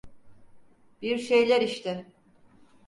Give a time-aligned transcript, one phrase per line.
[1.01, 2.05] Bir şeyler işte.